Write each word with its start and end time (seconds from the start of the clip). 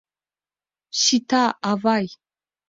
—Сита, 1.01 1.43
авай. 1.69 2.05